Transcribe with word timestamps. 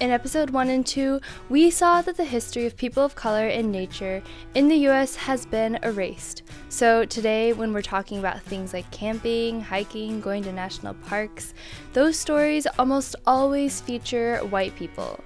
In 0.00 0.12
episode 0.12 0.50
1 0.50 0.68
and 0.70 0.86
2, 0.86 1.20
we 1.48 1.70
saw 1.70 2.02
that 2.02 2.16
the 2.16 2.24
history 2.24 2.66
of 2.66 2.76
people 2.76 3.04
of 3.04 3.16
color 3.16 3.48
in 3.48 3.72
nature 3.72 4.22
in 4.54 4.68
the 4.68 4.86
US 4.86 5.16
has 5.16 5.44
been 5.44 5.76
erased. 5.82 6.44
So, 6.68 7.04
today, 7.04 7.52
when 7.52 7.72
we're 7.72 7.82
talking 7.82 8.20
about 8.20 8.40
things 8.42 8.72
like 8.72 8.88
camping, 8.92 9.60
hiking, 9.60 10.20
going 10.20 10.44
to 10.44 10.52
national 10.52 10.94
parks, 10.94 11.52
those 11.94 12.16
stories 12.16 12.64
almost 12.78 13.16
always 13.26 13.80
feature 13.80 14.38
white 14.50 14.76
people. 14.76 15.18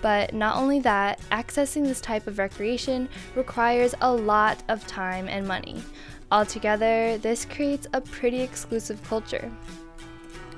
But 0.00 0.32
not 0.32 0.56
only 0.56 0.80
that, 0.80 1.20
accessing 1.30 1.84
this 1.84 2.00
type 2.00 2.26
of 2.26 2.38
recreation 2.38 3.10
requires 3.34 3.94
a 4.00 4.10
lot 4.10 4.62
of 4.68 4.86
time 4.86 5.28
and 5.28 5.46
money. 5.46 5.82
Altogether, 6.32 7.18
this 7.18 7.44
creates 7.44 7.86
a 7.92 8.00
pretty 8.00 8.40
exclusive 8.40 9.02
culture. 9.04 9.52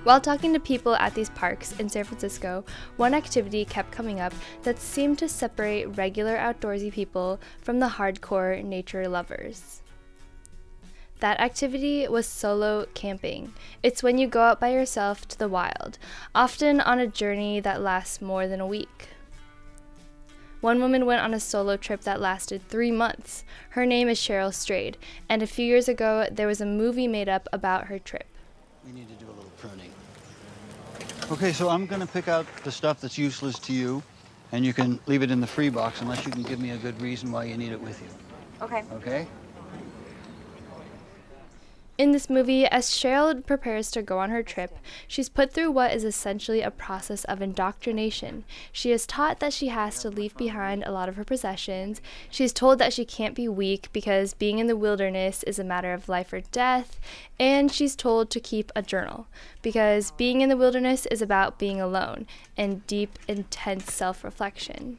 While 0.07 0.21
talking 0.21 0.53
to 0.53 0.61
people 0.61 0.95
at 0.95 1.15
these 1.15 1.31
parks 1.31 1.73
in 1.81 1.89
San 1.89 2.05
Francisco, 2.05 2.65
one 2.97 3.13
activity 3.13 3.65
kept 3.65 3.91
coming 3.91 4.21
up 4.21 4.33
that 4.63 4.79
seemed 4.79 5.19
to 5.19 5.29
separate 5.29 5.97
regular 5.97 6.37
outdoorsy 6.37 6.93
people 6.93 7.41
from 7.61 7.81
the 7.81 7.89
hardcore 7.89 8.63
nature 8.63 9.09
lovers. 9.09 9.83
That 11.19 11.41
activity 11.41 12.07
was 12.07 12.25
solo 12.25 12.87
camping. 12.95 13.53
It's 13.83 14.01
when 14.01 14.17
you 14.17 14.29
go 14.29 14.43
out 14.43 14.61
by 14.61 14.69
yourself 14.69 15.27
to 15.27 15.39
the 15.41 15.49
wild, 15.49 15.99
often 16.37 16.81
on 16.81 17.01
a 17.01 17.09
journey 17.09 17.59
that 17.59 17.83
lasts 17.83 18.23
more 18.23 18.47
than 18.47 18.61
a 18.61 18.67
week. 18.67 19.09
One 20.61 20.79
woman 20.79 21.05
went 21.05 21.23
on 21.23 21.35
a 21.35 21.41
solo 21.41 21.77
trip 21.77 22.03
that 22.03 22.21
lasted 22.21 22.63
three 22.69 22.93
months. 22.93 23.43
Her 23.71 23.85
name 23.85 24.09
is 24.09 24.21
Cheryl 24.21 24.55
Strayed, 24.55 24.99
and 25.29 25.43
a 25.43 25.49
few 25.49 25.67
years 25.67 25.89
ago 25.89 26.29
there 26.31 26.47
was 26.47 26.61
a 26.61 26.65
movie 26.65 27.09
made 27.09 27.29
up 27.29 27.49
about 27.53 27.87
her 27.89 27.99
trip. 27.99 28.29
We 28.85 28.93
need 28.93 29.09
to 29.09 29.15
do 29.15 29.29
a 29.29 29.36
pruning. 29.59 29.93
Okay, 31.31 31.53
so 31.53 31.69
I'm 31.69 31.87
gonna 31.87 32.07
pick 32.07 32.29
out 32.29 32.47
the 32.65 32.71
stuff 32.71 33.01
that's 33.01 33.19
useless 33.19 33.59
to 33.61 33.73
you, 33.73 34.03
and 34.53 34.65
you 34.65 34.73
can 34.73 35.01
leave 35.07 35.23
it 35.23 35.31
in 35.31 35.41
the 35.41 35.47
free 35.47 35.69
box 35.69 36.01
unless 36.01 36.25
you 36.25 36.33
can 36.33 36.43
give 36.43 36.61
me 36.61 36.71
a 36.71 36.77
good 36.77 37.01
reason 37.01 37.33
why 37.33 37.45
you 37.45 37.57
need 37.57 37.73
it 37.73 37.81
with 37.81 38.01
you. 38.01 38.09
Okay. 38.65 38.83
Okay? 38.93 39.27
In 41.99 42.13
this 42.13 42.29
movie, 42.29 42.67
as 42.67 42.91
Cheryl 42.91 43.47
prepares 43.47 43.91
to 43.93 44.03
go 44.03 44.19
on 44.19 44.29
her 44.29 44.43
trip, 44.43 44.77
she's 45.09 45.31
put 45.31 45.55
through 45.55 45.71
what 45.71 45.95
is 45.95 46.05
essentially 46.05 46.61
a 46.61 46.71
process 46.71 47.25
of 47.25 47.41
indoctrination. 47.41 48.45
She 48.71 48.93
is 48.93 49.07
taught 49.07 49.41
that 49.41 49.55
she 49.55 49.69
has 49.69 50.03
to 50.03 50.11
leave 50.11 50.37
behind 50.37 50.83
a 50.85 50.93
lot 50.93 51.09
of 51.09 51.17
her 51.17 51.25
possessions. 51.25 52.03
She's 52.31 52.53
told 52.53 52.79
that 52.81 52.93
she 52.93 53.07
can't 53.07 53.35
be 53.35 53.49
weak 53.49 53.89
because 53.95 54.35
being 54.35 54.59
in 54.59 54.67
the 54.67 54.77
wilderness 54.77 55.43
is 55.45 55.59
a 55.59 55.65
matter 55.65 55.95
of 55.95 56.07
life 56.07 56.35
or 56.35 56.43
death. 56.43 57.01
And 57.41 57.73
she's 57.73 57.97
told 57.97 58.29
to 58.29 58.41
keep 58.41 58.71
a 58.77 58.83
journal 58.83 59.27
because 59.63 60.11
being 60.11 60.43
in 60.43 60.51
the 60.51 60.57
wilderness 60.57 61.07
is 61.07 61.23
about 61.23 61.59
being 61.59 61.81
alone 61.81 62.27
and 62.59 62.87
deep, 62.87 63.19
intense 63.27 63.91
self 63.91 64.23
reflection. 64.23 64.99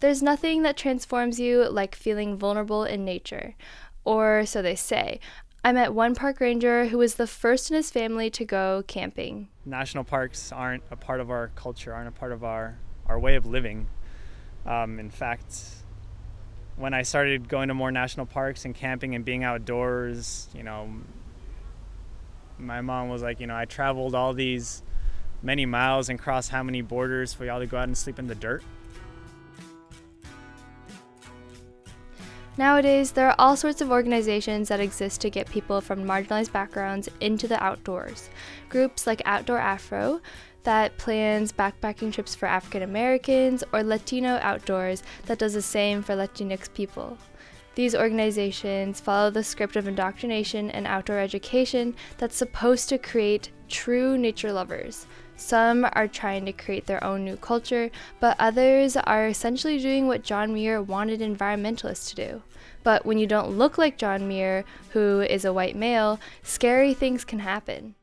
There's 0.00 0.22
nothing 0.22 0.62
that 0.62 0.76
transforms 0.76 1.40
you 1.40 1.64
like 1.70 1.94
feeling 1.94 2.36
vulnerable 2.36 2.84
in 2.84 3.02
nature 3.04 3.54
or 4.06 4.46
so 4.46 4.62
they 4.62 4.74
say. 4.74 5.20
I 5.64 5.72
met 5.72 5.92
one 5.92 6.14
park 6.14 6.40
ranger 6.40 6.86
who 6.86 6.98
was 6.98 7.16
the 7.16 7.26
first 7.26 7.70
in 7.70 7.76
his 7.76 7.90
family 7.90 8.30
to 8.30 8.44
go 8.44 8.84
camping. 8.86 9.48
National 9.64 10.04
parks 10.04 10.52
aren't 10.52 10.84
a 10.90 10.96
part 10.96 11.20
of 11.20 11.28
our 11.28 11.48
culture, 11.56 11.92
aren't 11.92 12.08
a 12.08 12.12
part 12.12 12.30
of 12.30 12.44
our, 12.44 12.78
our 13.06 13.18
way 13.18 13.34
of 13.34 13.44
living. 13.46 13.88
Um, 14.64 15.00
in 15.00 15.10
fact, 15.10 15.54
when 16.76 16.94
I 16.94 17.02
started 17.02 17.48
going 17.48 17.68
to 17.68 17.74
more 17.74 17.90
national 17.90 18.26
parks 18.26 18.64
and 18.64 18.74
camping 18.74 19.16
and 19.16 19.24
being 19.24 19.42
outdoors, 19.42 20.48
you 20.54 20.62
know, 20.62 20.88
my 22.58 22.80
mom 22.80 23.08
was 23.08 23.22
like, 23.22 23.40
you 23.40 23.48
know, 23.48 23.56
I 23.56 23.64
traveled 23.64 24.14
all 24.14 24.34
these 24.34 24.82
many 25.42 25.66
miles 25.66 26.08
and 26.08 26.18
crossed 26.18 26.50
how 26.50 26.62
many 26.62 26.80
borders 26.80 27.34
for 27.34 27.44
y'all 27.44 27.58
to 27.58 27.66
go 27.66 27.76
out 27.76 27.88
and 27.88 27.98
sleep 27.98 28.18
in 28.18 28.28
the 28.28 28.34
dirt. 28.34 28.62
Nowadays, 32.58 33.12
there 33.12 33.28
are 33.28 33.34
all 33.38 33.54
sorts 33.54 33.82
of 33.82 33.90
organizations 33.90 34.68
that 34.68 34.80
exist 34.80 35.20
to 35.20 35.30
get 35.30 35.50
people 35.50 35.82
from 35.82 36.04
marginalized 36.04 36.52
backgrounds 36.52 37.08
into 37.20 37.46
the 37.46 37.62
outdoors. 37.62 38.30
Groups 38.70 39.06
like 39.06 39.20
Outdoor 39.26 39.58
Afro, 39.58 40.22
that 40.62 40.96
plans 40.96 41.52
backpacking 41.52 42.14
trips 42.14 42.34
for 42.34 42.46
African 42.46 42.82
Americans, 42.82 43.62
or 43.74 43.82
Latino 43.82 44.38
Outdoors, 44.40 45.02
that 45.26 45.38
does 45.38 45.52
the 45.52 45.60
same 45.60 46.02
for 46.02 46.14
Latinx 46.14 46.72
people. 46.72 47.18
These 47.74 47.94
organizations 47.94 49.00
follow 49.00 49.30
the 49.30 49.44
script 49.44 49.76
of 49.76 49.86
indoctrination 49.86 50.70
and 50.70 50.86
outdoor 50.86 51.18
education 51.18 51.94
that's 52.16 52.36
supposed 52.36 52.88
to 52.88 52.96
create 52.96 53.50
true 53.68 54.16
nature 54.16 54.50
lovers. 54.50 55.06
Some 55.36 55.86
are 55.92 56.08
trying 56.08 56.46
to 56.46 56.52
create 56.52 56.86
their 56.86 57.02
own 57.04 57.24
new 57.24 57.36
culture, 57.36 57.90
but 58.20 58.36
others 58.38 58.96
are 58.96 59.26
essentially 59.26 59.78
doing 59.78 60.06
what 60.06 60.24
John 60.24 60.54
Muir 60.54 60.80
wanted 60.80 61.20
environmentalists 61.20 62.08
to 62.10 62.14
do. 62.14 62.42
But 62.82 63.04
when 63.04 63.18
you 63.18 63.26
don't 63.26 63.58
look 63.58 63.78
like 63.78 63.98
John 63.98 64.26
Muir, 64.26 64.64
who 64.90 65.20
is 65.20 65.44
a 65.44 65.52
white 65.52 65.76
male, 65.76 66.18
scary 66.42 66.94
things 66.94 67.24
can 67.24 67.40
happen. 67.40 67.96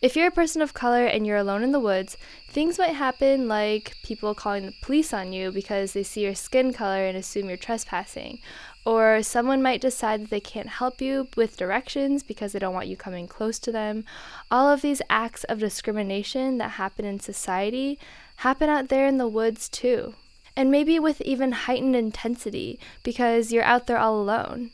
If 0.00 0.16
you're 0.16 0.28
a 0.28 0.32
person 0.32 0.62
of 0.62 0.74
color 0.74 1.06
and 1.06 1.26
you're 1.26 1.36
alone 1.36 1.62
in 1.62 1.72
the 1.72 1.80
woods, 1.80 2.16
things 2.50 2.78
might 2.78 2.94
happen 2.94 3.48
like 3.48 3.96
people 4.02 4.34
calling 4.34 4.66
the 4.66 4.74
police 4.82 5.12
on 5.12 5.32
you 5.32 5.50
because 5.52 5.92
they 5.92 6.02
see 6.02 6.22
your 6.22 6.34
skin 6.34 6.72
color 6.72 7.06
and 7.06 7.16
assume 7.16 7.48
you're 7.48 7.56
trespassing, 7.56 8.38
or 8.84 9.22
someone 9.22 9.62
might 9.62 9.80
decide 9.80 10.22
that 10.22 10.30
they 10.30 10.40
can't 10.40 10.68
help 10.68 11.00
you 11.00 11.28
with 11.36 11.56
directions 11.56 12.22
because 12.22 12.52
they 12.52 12.58
don't 12.58 12.74
want 12.74 12.88
you 12.88 12.96
coming 12.96 13.26
close 13.26 13.58
to 13.60 13.72
them. 13.72 14.04
All 14.50 14.68
of 14.68 14.82
these 14.82 15.00
acts 15.08 15.44
of 15.44 15.58
discrimination 15.58 16.58
that 16.58 16.72
happen 16.72 17.04
in 17.04 17.20
society 17.20 17.98
happen 18.36 18.68
out 18.68 18.88
there 18.88 19.06
in 19.06 19.18
the 19.18 19.28
woods 19.28 19.68
too. 19.68 20.14
And 20.56 20.70
maybe 20.70 20.98
with 20.98 21.20
even 21.22 21.52
heightened 21.52 21.96
intensity 21.96 22.78
because 23.02 23.52
you're 23.52 23.64
out 23.64 23.86
there 23.86 23.98
all 23.98 24.20
alone. 24.20 24.70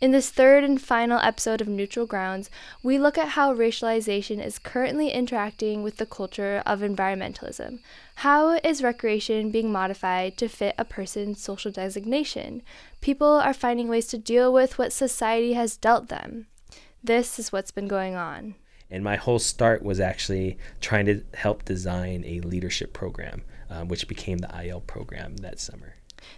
In 0.00 0.10
this 0.10 0.30
third 0.30 0.64
and 0.64 0.80
final 0.80 1.18
episode 1.20 1.60
of 1.60 1.68
Neutral 1.68 2.06
Grounds, 2.06 2.50
we 2.82 2.98
look 2.98 3.18
at 3.18 3.30
how 3.30 3.54
racialization 3.54 4.44
is 4.44 4.58
currently 4.58 5.10
interacting 5.10 5.82
with 5.82 5.98
the 5.98 6.06
culture 6.06 6.62
of 6.64 6.80
environmentalism. 6.80 7.80
How 8.16 8.58
is 8.64 8.82
recreation 8.82 9.50
being 9.50 9.70
modified 9.70 10.36
to 10.38 10.48
fit 10.48 10.74
a 10.78 10.84
person's 10.84 11.42
social 11.42 11.70
designation? 11.70 12.62
People 13.00 13.28
are 13.28 13.54
finding 13.54 13.88
ways 13.88 14.06
to 14.08 14.18
deal 14.18 14.52
with 14.52 14.78
what 14.78 14.92
society 14.92 15.52
has 15.52 15.76
dealt 15.76 16.08
them. 16.08 16.46
This 17.04 17.38
is 17.38 17.52
what's 17.52 17.70
been 17.70 17.88
going 17.88 18.14
on. 18.14 18.56
And 18.90 19.04
my 19.04 19.16
whole 19.16 19.38
start 19.38 19.82
was 19.82 20.00
actually 20.00 20.58
trying 20.80 21.06
to 21.06 21.22
help 21.34 21.64
design 21.64 22.24
a 22.26 22.40
leadership 22.40 22.92
program, 22.92 23.42
um, 23.68 23.88
which 23.88 24.08
became 24.08 24.38
the 24.38 24.66
IL 24.66 24.80
program 24.80 25.36
that 25.36 25.60
summer. 25.60 25.94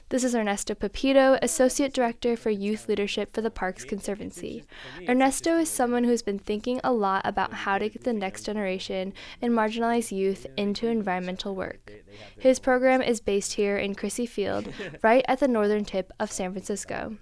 This 0.08 0.24
is 0.24 0.34
Ernesto 0.34 0.74
Pepito, 0.74 1.38
Associate 1.42 1.92
Director 1.92 2.36
for 2.36 2.50
Youth 2.50 2.88
Leadership 2.88 3.34
for 3.34 3.40
the 3.40 3.50
Parks 3.50 3.84
Conservancy. 3.84 4.64
Ernesto 5.08 5.58
is 5.58 5.68
someone 5.68 6.04
who's 6.04 6.22
been 6.22 6.38
thinking 6.38 6.80
a 6.84 6.92
lot 6.92 7.22
about 7.24 7.52
how 7.52 7.78
to 7.78 7.88
get 7.88 8.04
the 8.04 8.12
next 8.12 8.44
generation 8.44 9.12
and 9.40 9.52
marginalized 9.52 10.12
youth 10.12 10.46
into 10.56 10.88
environmental 10.88 11.54
work. 11.54 11.92
His 12.38 12.58
program 12.58 13.02
is 13.02 13.20
based 13.20 13.54
here 13.54 13.76
in 13.76 13.94
Crissy 13.94 14.28
Field, 14.28 14.72
right 15.02 15.24
at 15.28 15.40
the 15.40 15.48
northern 15.48 15.84
tip 15.84 16.12
of 16.20 16.32
San 16.32 16.52
Francisco. 16.52 17.16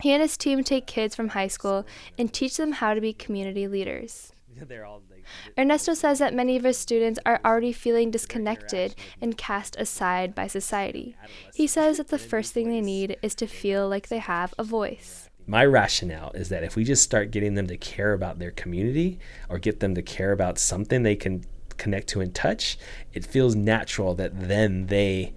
He 0.00 0.12
and 0.12 0.22
his 0.22 0.36
team 0.36 0.64
take 0.64 0.86
kids 0.86 1.14
from 1.14 1.28
high 1.28 1.48
school 1.48 1.86
and 2.16 2.32
teach 2.32 2.56
them 2.56 2.72
how 2.72 2.94
to 2.94 3.00
be 3.00 3.12
community 3.12 3.68
leaders. 3.68 4.32
They're 4.68 4.84
all 4.84 5.02
Ernesto 5.58 5.94
says 5.94 6.18
that 6.18 6.34
many 6.34 6.56
of 6.56 6.64
his 6.64 6.78
students 6.78 7.18
are 7.24 7.40
already 7.44 7.72
feeling 7.72 8.10
disconnected 8.10 8.94
and 9.20 9.36
cast 9.36 9.76
aside 9.76 10.34
by 10.34 10.46
society. 10.46 11.16
He 11.54 11.66
says 11.66 11.98
that 11.98 12.08
the 12.08 12.18
first 12.32 12.52
thing 12.52 12.68
they 12.68 12.80
need 12.80 13.16
is 13.22 13.34
to 13.36 13.46
feel 13.46 13.88
like 13.88 14.08
they 14.08 14.18
have 14.18 14.54
a 14.58 14.64
voice. 14.64 15.28
My 15.46 15.64
rationale 15.64 16.30
is 16.32 16.48
that 16.50 16.62
if 16.62 16.76
we 16.76 16.84
just 16.84 17.02
start 17.02 17.30
getting 17.30 17.54
them 17.54 17.66
to 17.66 17.76
care 17.76 18.12
about 18.12 18.38
their 18.38 18.50
community 18.50 19.18
or 19.48 19.58
get 19.58 19.80
them 19.80 19.94
to 19.94 20.02
care 20.02 20.32
about 20.32 20.58
something 20.58 21.02
they 21.02 21.16
can 21.16 21.44
connect 21.76 22.08
to 22.08 22.20
and 22.20 22.34
touch, 22.34 22.78
it 23.12 23.24
feels 23.24 23.54
natural 23.56 24.14
that 24.14 24.48
then 24.48 24.86
they 24.86 25.32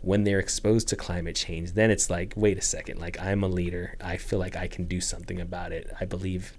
when 0.00 0.22
they're 0.22 0.38
exposed 0.38 0.86
to 0.88 0.96
climate 0.96 1.34
change, 1.34 1.72
then 1.72 1.90
it's 1.90 2.08
like, 2.08 2.32
wait 2.36 2.56
a 2.56 2.62
second, 2.62 3.00
like 3.00 3.20
I'm 3.20 3.42
a 3.42 3.48
leader. 3.48 3.96
I 4.00 4.16
feel 4.16 4.38
like 4.38 4.56
I 4.56 4.68
can 4.68 4.84
do 4.84 5.00
something 5.00 5.40
about 5.40 5.72
it. 5.72 5.92
I 6.00 6.04
believe 6.04 6.56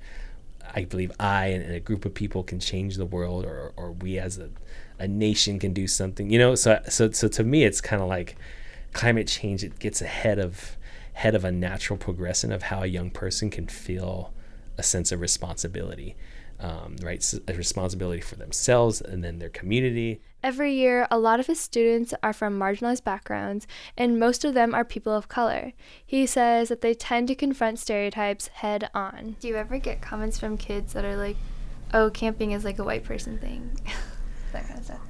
I 0.73 0.85
believe 0.85 1.11
I 1.19 1.47
and 1.47 1.73
a 1.73 1.79
group 1.79 2.05
of 2.05 2.13
people 2.13 2.43
can 2.43 2.59
change 2.59 2.97
the 2.97 3.05
world, 3.05 3.45
or 3.45 3.73
or 3.75 3.91
we 3.91 4.19
as 4.19 4.37
a, 4.37 4.49
a 4.97 5.07
nation 5.07 5.59
can 5.59 5.73
do 5.73 5.87
something. 5.87 6.29
You 6.29 6.39
know, 6.39 6.55
so 6.55 6.81
so 6.89 7.11
so 7.11 7.27
to 7.29 7.43
me, 7.43 7.63
it's 7.63 7.81
kind 7.81 8.01
of 8.01 8.07
like 8.07 8.35
climate 8.93 9.27
change. 9.27 9.63
It 9.63 9.79
gets 9.79 10.01
ahead 10.01 10.39
of 10.39 10.77
head 11.13 11.35
of 11.35 11.43
a 11.43 11.51
natural 11.51 11.97
progression 11.97 12.51
of 12.51 12.63
how 12.63 12.81
a 12.81 12.87
young 12.87 13.09
person 13.09 13.49
can 13.49 13.67
feel 13.67 14.31
a 14.77 14.83
sense 14.83 15.11
of 15.11 15.19
responsibility 15.19 16.15
um, 16.59 16.95
right? 17.01 17.23
So 17.23 17.39
a 17.47 17.53
responsibility 17.53 18.21
for 18.21 18.35
themselves 18.35 19.01
and 19.01 19.23
then 19.23 19.39
their 19.39 19.49
community. 19.49 20.21
Every 20.41 20.73
year, 20.73 21.07
a 21.11 21.19
lot 21.19 21.39
of 21.39 21.47
his 21.47 21.59
students 21.59 22.13
are 22.23 22.31
from 22.31 22.57
marginalized 22.57 23.03
backgrounds, 23.03 23.67
and 23.97 24.19
most 24.19 24.45
of 24.45 24.53
them 24.53 24.73
are 24.73 24.85
people 24.85 25.13
of 25.13 25.27
color. 25.27 25.73
He 26.05 26.25
says 26.25 26.69
that 26.69 26.81
they 26.81 26.93
tend 26.93 27.27
to 27.27 27.35
confront 27.35 27.79
stereotypes 27.79 28.47
head 28.47 28.89
on. 28.93 29.35
Do 29.39 29.49
you 29.49 29.55
ever 29.55 29.77
get 29.77 30.01
comments 30.01 30.39
from 30.39 30.57
kids 30.57 30.93
that 30.93 31.03
are 31.03 31.17
like, 31.17 31.35
oh, 31.93 32.09
camping 32.09 32.51
is 32.51 32.63
like 32.63 32.79
a 32.79 32.83
white 32.83 33.03
person 33.03 33.37
thing? 33.37 33.77
that 34.53 34.65
kind 34.67 34.79
of 34.79 34.85
stuff. 34.85 35.01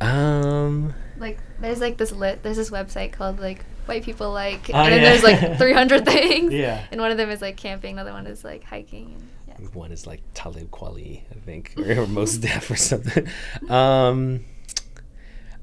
Um. 0.00 0.94
Like 1.18 1.38
there's 1.60 1.80
like 1.80 1.96
this 1.96 2.10
lit 2.10 2.42
there's 2.42 2.56
this 2.56 2.70
website 2.70 3.12
called 3.12 3.38
like 3.38 3.64
white 3.86 4.02
people 4.02 4.32
like 4.32 4.68
Oh, 4.72 4.78
and 4.78 4.92
then 4.92 5.02
yeah. 5.02 5.10
there's 5.10 5.22
like 5.22 5.58
300 5.58 6.04
things. 6.04 6.52
Yeah. 6.52 6.84
And 6.90 7.00
one 7.00 7.10
of 7.12 7.16
them 7.16 7.30
is 7.30 7.40
like 7.40 7.56
camping, 7.56 7.94
another 7.94 8.12
one 8.12 8.26
is 8.26 8.42
like 8.42 8.64
hiking. 8.64 9.28
One 9.74 9.92
is 9.92 10.06
like 10.06 10.22
Talib 10.34 10.70
Kweli, 10.70 11.22
I 11.30 11.38
think, 11.40 11.74
or 11.78 12.06
Mos 12.06 12.36
Def 12.36 12.70
or 12.70 12.76
something. 12.76 13.26
Um, 13.68 14.44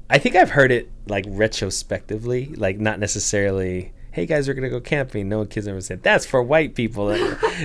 I 0.08 0.18
think 0.18 0.34
I've 0.34 0.50
heard 0.50 0.72
it 0.72 0.90
like 1.06 1.24
retrospectively, 1.28 2.46
like 2.56 2.78
not 2.78 2.98
necessarily. 2.98 3.92
Hey 4.12 4.26
guys, 4.26 4.48
we're 4.48 4.54
gonna 4.54 4.68
go 4.68 4.80
camping. 4.80 5.28
No 5.28 5.44
kids 5.44 5.68
ever 5.68 5.80
said 5.80 6.02
that's 6.02 6.26
for 6.26 6.42
white 6.42 6.74
people. 6.74 7.10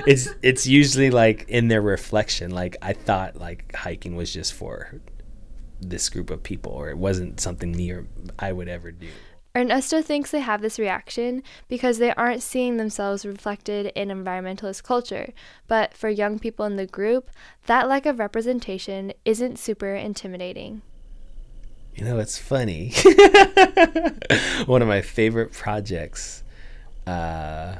it's 0.05 0.29
it's 0.43 0.67
usually 0.67 1.09
like 1.09 1.45
in 1.47 1.69
their 1.69 1.81
reflection. 1.81 2.51
Like 2.51 2.77
I 2.81 2.93
thought 2.93 3.37
like 3.37 3.73
hiking 3.75 4.15
was 4.15 4.31
just 4.31 4.53
for 4.53 5.01
this 5.81 6.09
group 6.09 6.29
of 6.29 6.43
people, 6.43 6.71
or 6.71 6.89
it 6.89 6.97
wasn't 6.97 7.39
something 7.39 7.71
near 7.71 8.05
I 8.37 8.51
would 8.51 8.67
ever 8.67 8.91
do. 8.91 9.07
Ernesto 9.55 10.01
thinks 10.01 10.31
they 10.31 10.41
have 10.41 10.61
this 10.61 10.77
reaction 10.77 11.41
because 11.69 11.97
they 11.97 12.13
aren't 12.13 12.43
seeing 12.43 12.75
themselves 12.75 13.25
reflected 13.25 13.91
in 13.95 14.09
environmentalist 14.09 14.83
culture. 14.83 15.31
But 15.67 15.93
for 15.93 16.09
young 16.09 16.39
people 16.39 16.65
in 16.65 16.75
the 16.75 16.85
group, 16.85 17.29
that 17.65 17.87
lack 17.87 18.05
of 18.05 18.19
representation 18.19 19.13
isn't 19.23 19.57
super 19.57 19.95
intimidating. 19.95 20.81
You 21.95 22.03
know, 22.03 22.19
it's 22.19 22.37
funny. 22.37 22.91
one 24.65 24.81
of 24.81 24.87
my 24.89 25.01
favorite 25.01 25.53
projects, 25.53 26.43
uh, 27.07 27.75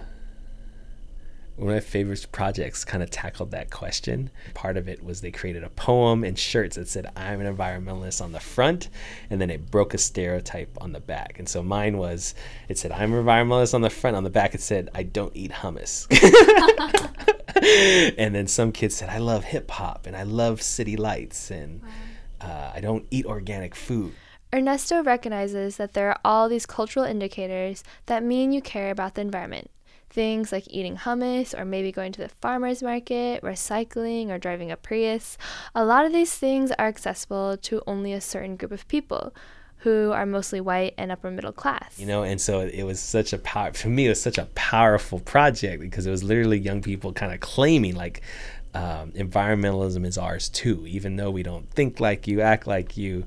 one 1.57 1.69
of 1.69 1.75
my 1.75 1.79
favorite 1.79 2.27
projects 2.31 2.83
kind 2.83 3.01
of 3.01 3.09
tackled 3.09 3.51
that 3.51 3.71
question. 3.71 4.29
Part 4.53 4.75
of 4.75 4.89
it 4.89 5.03
was 5.03 5.21
they 5.21 5.31
created 5.31 5.63
a 5.63 5.69
poem 5.69 6.23
and 6.23 6.37
shirts 6.37 6.75
that 6.75 6.89
said, 6.89 7.09
I'm 7.15 7.39
an 7.39 7.55
environmentalist 7.55 8.21
on 8.21 8.33
the 8.33 8.41
front, 8.41 8.89
and 9.29 9.39
then 9.39 9.49
it 9.49 9.71
broke 9.71 9.93
a 9.93 9.97
stereotype 9.97 10.77
on 10.81 10.91
the 10.91 10.99
back. 10.99 11.39
And 11.39 11.47
so 11.47 11.63
mine 11.63 11.97
was, 11.97 12.35
it 12.67 12.77
said, 12.77 12.91
I'm 12.91 13.13
an 13.13 13.23
environmentalist 13.23 13.73
on 13.73 13.81
the 13.81 13.89
front. 13.89 14.17
On 14.17 14.25
the 14.25 14.29
back, 14.29 14.53
it 14.53 14.61
said, 14.61 14.89
I 14.93 15.03
don't 15.03 15.31
eat 15.33 15.51
hummus. 15.51 16.07
and 18.17 18.35
then 18.35 18.47
some 18.47 18.73
kids 18.73 18.95
said, 18.95 19.09
I 19.09 19.19
love 19.19 19.45
hip 19.45 19.71
hop 19.71 20.07
and 20.07 20.15
I 20.15 20.23
love 20.23 20.61
city 20.61 20.97
lights 20.97 21.51
and 21.51 21.81
uh, 22.41 22.71
I 22.73 22.81
don't 22.81 23.05
eat 23.11 23.25
organic 23.25 23.75
food. 23.75 24.13
Ernesto 24.53 25.03
recognizes 25.03 25.77
that 25.77 25.93
there 25.93 26.09
are 26.09 26.19
all 26.23 26.49
these 26.49 26.65
cultural 26.65 27.05
indicators 27.05 27.83
that 28.05 28.23
mean 28.23 28.51
you 28.51 28.61
care 28.61 28.91
about 28.91 29.15
the 29.15 29.21
environment. 29.21 29.69
Things 30.15 30.53
like 30.53 30.63
eating 30.69 30.95
hummus, 30.95 31.53
or 31.57 31.65
maybe 31.65 31.91
going 31.91 32.13
to 32.13 32.21
the 32.21 32.29
farmer's 32.29 32.81
market, 32.81 33.41
recycling, 33.43 34.29
or 34.29 34.37
driving 34.37 34.71
a 34.71 34.77
Prius. 34.77 35.37
A 35.75 35.83
lot 35.83 36.05
of 36.05 36.13
these 36.13 36.33
things 36.33 36.71
are 36.71 36.87
accessible 36.87 37.57
to 37.57 37.83
only 37.85 38.13
a 38.13 38.21
certain 38.21 38.55
group 38.55 38.71
of 38.71 38.87
people 38.87 39.33
who 39.79 40.13
are 40.13 40.25
mostly 40.25 40.61
white 40.61 40.93
and 40.97 41.11
upper 41.11 41.29
middle 41.29 41.51
class. 41.51 41.99
you 41.99 42.05
know 42.07 42.23
and 42.23 42.39
so 42.39 42.61
it 42.61 42.83
was 42.83 42.99
such 42.99 43.33
a 43.33 43.37
power 43.37 43.71
for 43.73 43.89
me 43.89 44.05
it 44.05 44.09
was 44.09 44.21
such 44.21 44.37
a 44.39 44.45
powerful 44.55 45.19
project 45.19 45.79
because 45.81 46.07
it 46.07 46.11
was 46.11 46.23
literally 46.23 46.57
young 46.57 46.81
people 46.81 47.11
kind 47.13 47.33
of 47.33 47.39
claiming 47.39 47.93
like 47.93 48.21
um, 48.73 49.11
environmentalism 49.11 50.03
is 50.05 50.17
ours 50.17 50.49
too 50.49 50.85
even 50.87 51.17
though 51.17 51.29
we 51.29 51.43
don't 51.43 51.69
think 51.71 51.99
like 51.99 52.25
you 52.25 52.41
act 52.41 52.65
like 52.65 52.97
you 52.97 53.25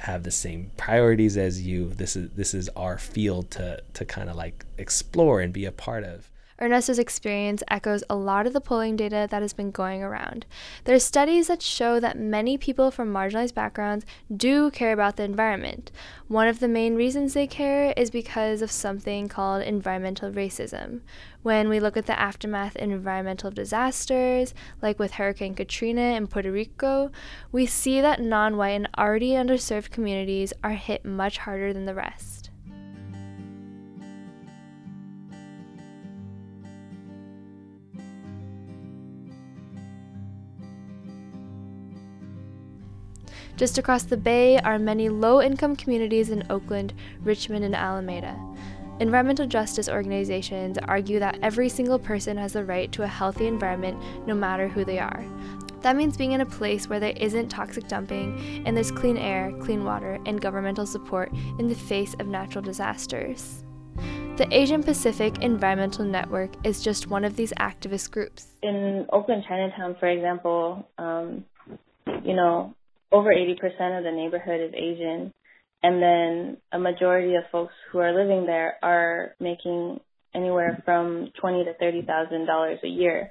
have 0.00 0.22
the 0.22 0.30
same 0.30 0.70
priorities 0.78 1.36
as 1.36 1.60
you 1.60 1.90
this 1.90 2.16
is 2.16 2.30
this 2.30 2.54
is 2.54 2.70
our 2.70 2.96
field 2.96 3.50
to 3.50 3.78
to 3.92 4.04
kind 4.04 4.30
of 4.30 4.36
like 4.36 4.64
explore 4.78 5.42
and 5.42 5.52
be 5.52 5.66
a 5.66 5.72
part 5.72 6.04
of 6.04 6.30
Ernesto's 6.60 6.98
experience 6.98 7.62
echoes 7.68 8.04
a 8.10 8.14
lot 8.14 8.46
of 8.46 8.52
the 8.52 8.60
polling 8.60 8.96
data 8.96 9.26
that 9.30 9.42
has 9.42 9.52
been 9.52 9.70
going 9.70 10.02
around. 10.02 10.44
There 10.84 10.94
are 10.94 11.00
studies 11.00 11.46
that 11.48 11.62
show 11.62 11.98
that 12.00 12.18
many 12.18 12.58
people 12.58 12.90
from 12.90 13.12
marginalized 13.12 13.54
backgrounds 13.54 14.04
do 14.34 14.70
care 14.70 14.92
about 14.92 15.16
the 15.16 15.22
environment. 15.22 15.90
One 16.28 16.48
of 16.48 16.60
the 16.60 16.68
main 16.68 16.94
reasons 16.94 17.34
they 17.34 17.46
care 17.46 17.92
is 17.96 18.10
because 18.10 18.62
of 18.62 18.70
something 18.70 19.28
called 19.28 19.62
environmental 19.62 20.30
racism. 20.30 21.00
When 21.42 21.68
we 21.68 21.80
look 21.80 21.96
at 21.96 22.06
the 22.06 22.18
aftermath 22.18 22.76
in 22.76 22.90
environmental 22.90 23.50
disasters, 23.50 24.54
like 24.82 24.98
with 24.98 25.12
Hurricane 25.12 25.54
Katrina 25.54 26.14
in 26.14 26.26
Puerto 26.26 26.50
Rico, 26.50 27.10
we 27.52 27.66
see 27.66 28.00
that 28.00 28.20
non 28.20 28.56
white 28.56 28.70
and 28.70 28.88
already 28.98 29.30
underserved 29.30 29.90
communities 29.90 30.52
are 30.64 30.72
hit 30.72 31.04
much 31.04 31.38
harder 31.38 31.72
than 31.72 31.86
the 31.86 31.94
rest. 31.94 32.39
Just 43.60 43.76
across 43.76 44.04
the 44.04 44.16
bay 44.16 44.56
are 44.56 44.78
many 44.78 45.10
low 45.10 45.42
income 45.42 45.76
communities 45.76 46.30
in 46.30 46.46
Oakland, 46.48 46.94
Richmond, 47.20 47.62
and 47.62 47.76
Alameda. 47.76 48.34
Environmental 49.00 49.46
justice 49.46 49.86
organizations 49.86 50.78
argue 50.78 51.18
that 51.18 51.38
every 51.42 51.68
single 51.68 51.98
person 51.98 52.38
has 52.38 52.54
the 52.54 52.64
right 52.64 52.90
to 52.92 53.02
a 53.02 53.06
healthy 53.06 53.46
environment 53.46 53.98
no 54.26 54.34
matter 54.34 54.66
who 54.66 54.82
they 54.82 54.98
are. 54.98 55.22
That 55.82 55.94
means 55.94 56.16
being 56.16 56.32
in 56.32 56.40
a 56.40 56.46
place 56.46 56.88
where 56.88 57.00
there 57.00 57.12
isn't 57.16 57.50
toxic 57.50 57.86
dumping 57.86 58.62
and 58.64 58.74
there's 58.74 58.90
clean 58.90 59.18
air, 59.18 59.52
clean 59.60 59.84
water, 59.84 60.18
and 60.24 60.40
governmental 60.40 60.86
support 60.86 61.30
in 61.58 61.68
the 61.68 61.74
face 61.74 62.14
of 62.18 62.28
natural 62.28 62.62
disasters. 62.62 63.62
The 64.38 64.48
Asian 64.52 64.82
Pacific 64.82 65.42
Environmental 65.42 66.06
Network 66.06 66.52
is 66.64 66.82
just 66.82 67.08
one 67.08 67.26
of 67.26 67.36
these 67.36 67.52
activist 67.60 68.10
groups. 68.10 68.46
in 68.62 69.04
Oakland 69.12 69.44
Chinatown, 69.46 69.96
for 70.00 70.08
example, 70.08 70.88
um, 70.96 71.44
you 72.24 72.34
know, 72.34 72.74
over 73.12 73.30
80% 73.30 73.98
of 73.98 74.04
the 74.04 74.12
neighborhood 74.12 74.60
is 74.60 74.74
Asian, 74.74 75.32
and 75.82 76.02
then 76.02 76.56
a 76.72 76.78
majority 76.78 77.34
of 77.34 77.44
folks 77.50 77.74
who 77.90 77.98
are 77.98 78.12
living 78.12 78.46
there 78.46 78.76
are 78.82 79.34
making 79.40 80.00
anywhere 80.34 80.80
from 80.84 81.28
twenty 81.40 81.64
to 81.64 81.74
thirty 81.74 82.02
thousand 82.02 82.46
dollars 82.46 82.78
a 82.84 82.88
year. 82.88 83.30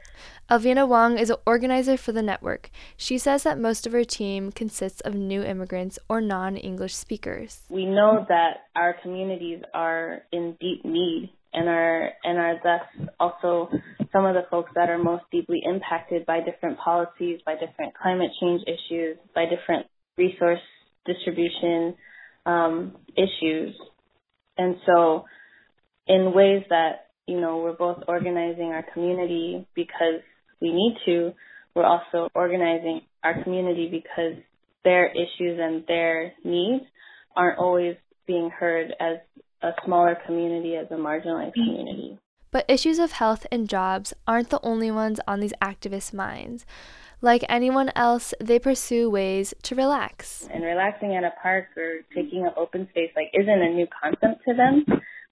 Alvina 0.49 0.87
Wong 0.87 1.17
is 1.17 1.29
an 1.29 1.37
organizer 1.45 1.95
for 1.95 2.11
the 2.11 2.21
network. 2.21 2.69
She 2.97 3.17
says 3.17 3.43
that 3.43 3.59
most 3.59 3.87
of 3.87 3.93
her 3.93 4.03
team 4.03 4.51
consists 4.51 4.99
of 5.01 5.13
new 5.13 5.43
immigrants 5.43 5.99
or 6.09 6.21
non 6.21 6.57
English 6.57 6.95
speakers. 6.95 7.61
We 7.69 7.85
know 7.85 8.25
that 8.27 8.65
our 8.75 8.95
communities 9.01 9.61
are 9.73 10.23
in 10.31 10.57
deep 10.59 10.83
need 10.83 11.31
and 11.53 11.67
are 11.67 12.11
and 12.23 12.37
are 12.37 12.59
thus 12.63 13.07
also 13.19 13.69
some 14.11 14.25
of 14.25 14.35
the 14.35 14.45
folks 14.49 14.71
that 14.75 14.89
are 14.89 14.97
most 14.97 15.23
deeply 15.31 15.61
impacted 15.63 16.25
by 16.25 16.39
different 16.39 16.77
policies, 16.77 17.39
by 17.45 17.53
different 17.53 17.93
climate 17.95 18.31
change 18.39 18.61
issues, 18.67 19.17
by 19.33 19.45
different 19.45 19.87
resource 20.17 20.59
distribution 21.05 21.95
um, 22.45 22.95
issues. 23.15 23.75
And 24.57 24.75
so, 24.85 25.25
in 26.07 26.33
ways 26.33 26.63
that, 26.69 27.07
you 27.27 27.39
know, 27.39 27.59
we're 27.59 27.73
both 27.73 28.03
organizing 28.07 28.67
our 28.67 28.85
community 28.93 29.65
because 29.75 30.21
we 30.61 30.71
need 30.71 30.97
to, 31.05 31.33
we're 31.75 31.85
also 31.85 32.29
organizing 32.35 33.01
our 33.23 33.43
community 33.43 33.87
because 33.89 34.41
their 34.83 35.07
issues 35.11 35.59
and 35.61 35.83
their 35.87 36.33
needs 36.43 36.83
aren't 37.35 37.59
always 37.59 37.95
being 38.27 38.49
heard 38.49 38.93
as 38.99 39.17
a 39.61 39.71
smaller 39.85 40.17
community, 40.25 40.75
as 40.75 40.87
a 40.91 40.95
marginalized 40.95 41.53
community. 41.53 42.17
But 42.51 42.65
issues 42.67 42.97
of 42.99 43.11
health 43.13 43.45
and 43.51 43.69
jobs 43.69 44.13
aren't 44.27 44.49
the 44.49 44.59
only 44.63 44.89
ones 44.89 45.19
on 45.27 45.39
these 45.39 45.53
activists' 45.61 46.13
minds. 46.13 46.65
Like 47.21 47.43
anyone 47.49 47.91
else, 47.95 48.33
they 48.39 48.59
pursue 48.59 49.09
ways 49.09 49.53
to 49.63 49.75
relax. 49.75 50.47
and 50.51 50.63
relaxing 50.63 51.15
at 51.15 51.23
a 51.23 51.33
park 51.43 51.65
or 51.77 51.99
taking 52.15 52.45
an 52.45 52.53
open 52.55 52.87
space 52.91 53.11
like 53.15 53.29
isn't 53.33 53.49
a 53.49 53.69
new 53.73 53.87
concept 54.01 54.41
to 54.47 54.53
them. 54.55 54.85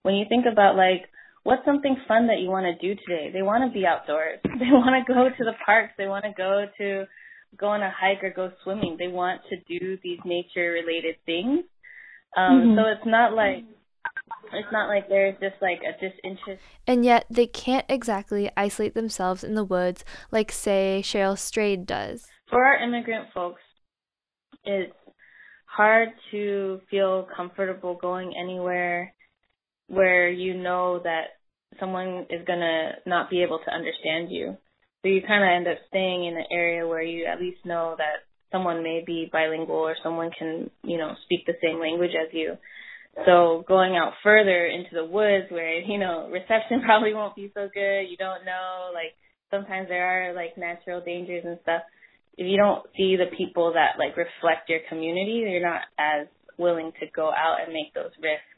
When 0.03 0.15
you 0.15 0.25
think 0.27 0.45
about 0.51 0.75
like 0.75 1.07
what's 1.43 1.63
something 1.63 1.95
fun 2.07 2.27
that 2.27 2.39
you 2.39 2.49
want 2.49 2.65
to 2.67 2.75
do 2.85 2.99
today, 3.07 3.31
they 3.31 3.41
want 3.41 3.63
to 3.63 3.71
be 3.73 3.85
outdoors. 3.85 4.39
They 4.43 4.71
want 4.71 4.93
to 4.99 5.13
go 5.13 5.29
to 5.29 5.43
the 5.45 5.53
parks. 5.65 5.93
They 5.97 6.07
want 6.07 6.25
to 6.25 6.33
go 6.35 6.65
to 6.77 7.05
go 7.57 7.67
on 7.67 7.81
a 7.81 7.89
hike 7.89 8.21
or 8.21 8.31
go 8.31 8.51
swimming. 8.63 8.97
They 8.99 9.07
want 9.07 9.41
to 9.49 9.55
do 9.55 9.97
these 10.03 10.19
nature 10.25 10.71
related 10.71 11.15
things. 11.25 11.63
Um, 12.35 12.75
So 12.75 12.83
it's 12.91 13.05
not 13.07 13.33
like 13.33 13.63
it's 14.53 14.71
not 14.71 14.87
like 14.87 15.09
there's 15.09 15.35
just 15.39 15.55
like 15.61 15.79
a 15.81 15.93
disinterest 15.99 16.61
And 16.85 17.05
yet, 17.05 17.25
they 17.29 17.47
can't 17.47 17.85
exactly 17.89 18.49
isolate 18.55 18.93
themselves 18.93 19.43
in 19.43 19.55
the 19.55 19.63
woods 19.63 20.03
like, 20.31 20.51
say, 20.51 21.01
Cheryl 21.03 21.37
Strayed 21.37 21.85
does. 21.85 22.25
for 22.49 22.63
our 22.63 22.77
immigrant 22.83 23.27
folks, 23.33 23.61
it's 24.63 24.93
hard 25.65 26.09
to 26.31 26.81
feel 26.89 27.27
comfortable 27.35 27.95
going 27.95 28.33
anywhere 28.39 29.13
where 29.87 30.29
you 30.29 30.53
know 30.53 30.99
that 31.03 31.37
someone 31.79 32.25
is 32.29 32.45
going 32.45 32.59
to 32.59 32.91
not 33.05 33.29
be 33.29 33.43
able 33.43 33.59
to 33.59 33.73
understand 33.73 34.31
you. 34.31 34.57
So 35.01 35.09
you 35.09 35.21
kind 35.25 35.43
of 35.43 35.49
end 35.49 35.67
up 35.67 35.83
staying 35.87 36.25
in 36.25 36.35
an 36.35 36.45
area 36.51 36.87
where 36.87 37.01
you 37.01 37.25
at 37.25 37.39
least 37.39 37.65
know 37.65 37.95
that 37.97 38.25
someone 38.51 38.83
may 38.83 39.03
be 39.05 39.29
bilingual 39.31 39.75
or 39.75 39.95
someone 40.03 40.31
can, 40.37 40.69
you 40.83 40.97
know, 40.97 41.13
speak 41.23 41.45
the 41.45 41.53
same 41.61 41.79
language 41.79 42.11
as 42.19 42.33
you. 42.33 42.57
So 43.25 43.63
going 43.67 43.95
out 43.95 44.13
further 44.23 44.65
into 44.65 44.93
the 44.93 45.05
woods 45.05 45.47
where, 45.49 45.79
you 45.79 45.97
know, 45.97 46.29
reception 46.31 46.81
probably 46.85 47.13
won't 47.13 47.35
be 47.35 47.51
so 47.53 47.67
good, 47.73 48.03
you 48.09 48.17
don't 48.17 48.45
know, 48.45 48.91
like 48.93 49.13
sometimes 49.51 49.87
there 49.87 50.05
are 50.05 50.33
like 50.33 50.57
natural 50.57 51.01
dangers 51.01 51.43
and 51.45 51.57
stuff. 51.63 51.81
If 52.37 52.45
you 52.45 52.57
don't 52.57 52.85
see 52.95 53.15
the 53.15 53.35
people 53.35 53.73
that 53.73 53.97
like 53.97 54.15
reflect 54.15 54.69
your 54.69 54.79
community, 54.89 55.43
you're 55.49 55.65
not 55.65 55.81
as 55.97 56.27
willing 56.57 56.91
to 56.99 57.05
go 57.15 57.29
out 57.29 57.57
and 57.63 57.73
make 57.73 57.93
those 57.93 58.11
risks. 58.21 58.56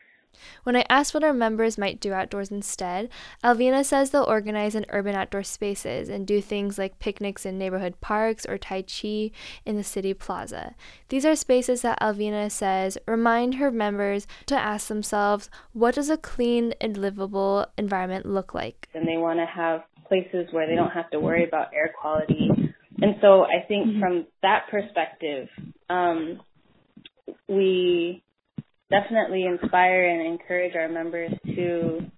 When 0.64 0.76
I 0.76 0.86
asked 0.90 1.14
what 1.14 1.24
our 1.24 1.34
members 1.34 1.78
might 1.78 2.00
do 2.00 2.14
outdoors 2.14 2.52
instead, 2.52 3.10
Alvina 3.44 3.84
says 3.84 4.12
they'll 4.12 4.24
organize 4.24 4.76
in 4.76 4.86
urban 4.90 5.16
outdoor 5.16 5.44
spaces 5.44 6.10
and 6.10 6.26
do 6.26 6.42
things 6.42 6.78
like 6.78 7.00
picnics 7.00 7.46
in 7.46 7.58
neighborhood 7.58 8.00
parks 8.02 8.46
or 8.46 8.58
Tai 8.58 8.84
Chi 8.84 9.32
in 9.66 9.76
the 9.76 9.84
city 9.84 10.14
plaza. 10.14 10.76
These 11.10 11.26
are 11.26 11.36
spaces 11.36 11.82
that 11.82 12.00
Alvina 12.00 12.52
says 12.52 12.98
remind 13.08 13.56
her 13.56 13.72
members 13.72 14.28
to 14.46 14.56
ask 14.56 14.88
themselves, 14.88 15.50
what 15.74 15.96
does 15.96 16.10
a 16.10 16.18
clean 16.18 16.74
and 16.80 16.98
livable 16.98 17.66
environment 17.78 18.26
look 18.26 18.54
like? 18.54 18.88
And 18.94 19.08
they 19.08 19.18
want 19.18 19.40
to 19.40 19.46
have 19.46 19.82
places 20.08 20.48
where 20.52 20.68
they 20.68 20.76
don't 20.76 20.92
have 20.92 21.10
to 21.12 21.20
worry 21.20 21.46
about 21.46 21.74
air 21.74 21.94
quality. 22.00 22.50
And 23.02 23.16
so 23.22 23.44
I 23.44 23.66
think 23.68 23.88
mm-hmm. 23.88 24.00
from 24.00 24.28
that 24.42 24.66
perspective, 24.70 25.48
um, 25.90 26.42
we 27.48 28.24
definitely 28.90 29.46
inspire 29.46 30.06
and 30.10 30.26
encourage 30.26 30.76
our 30.76 30.90
members 30.90 31.32
to 31.46 32.10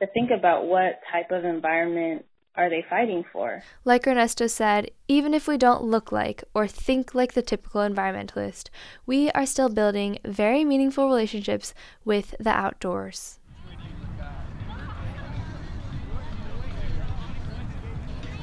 to 0.00 0.06
think 0.14 0.30
about 0.30 0.66
what 0.66 1.00
type 1.12 1.30
of 1.30 1.44
environment 1.44 2.24
are 2.56 2.70
they 2.70 2.84
fighting 2.88 3.24
for? 3.32 3.62
Like 3.84 4.06
Ernesto 4.06 4.46
said, 4.46 4.90
even 5.08 5.34
if 5.34 5.46
we 5.46 5.56
don't 5.56 5.84
look 5.84 6.10
like 6.10 6.42
or 6.54 6.66
think 6.66 7.14
like 7.14 7.34
the 7.34 7.42
typical 7.42 7.82
environmentalist, 7.82 8.70
we 9.06 9.30
are 9.32 9.46
still 9.46 9.68
building 9.68 10.18
very 10.24 10.64
meaningful 10.64 11.06
relationships 11.06 11.74
with 12.04 12.34
the 12.40 12.50
outdoors. 12.50 13.39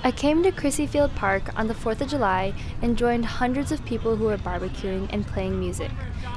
I 0.08 0.12
came 0.12 0.42
to 0.44 0.54
Crissy 0.54 0.88
Field 0.88 1.14
Park 1.16 1.54
on 1.60 1.68
the 1.68 1.74
4th 1.74 2.00
of 2.00 2.08
July 2.08 2.54
and 2.82 2.98
joined 2.98 3.26
hundreds 3.26 3.74
of 3.74 3.84
people 3.84 4.16
who 4.16 4.24
were 4.24 4.38
barbecuing 4.38 5.10
and 5.12 5.28
playing 5.28 5.60
music. 5.60 5.92